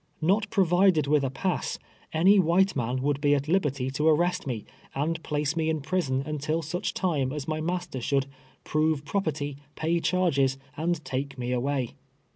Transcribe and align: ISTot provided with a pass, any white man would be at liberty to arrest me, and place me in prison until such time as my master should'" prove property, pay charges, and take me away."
ISTot 0.23 0.49
provided 0.49 1.05
with 1.05 1.23
a 1.23 1.29
pass, 1.29 1.77
any 2.11 2.39
white 2.39 2.75
man 2.75 3.03
would 3.03 3.21
be 3.21 3.35
at 3.35 3.47
liberty 3.47 3.91
to 3.91 4.07
arrest 4.07 4.47
me, 4.47 4.65
and 4.95 5.21
place 5.21 5.55
me 5.55 5.69
in 5.69 5.79
prison 5.79 6.23
until 6.25 6.63
such 6.63 6.95
time 6.95 7.31
as 7.31 7.47
my 7.47 7.61
master 7.61 8.01
should'" 8.01 8.25
prove 8.63 9.05
property, 9.05 9.57
pay 9.75 9.99
charges, 9.99 10.57
and 10.75 11.05
take 11.05 11.37
me 11.37 11.51
away." 11.51 11.93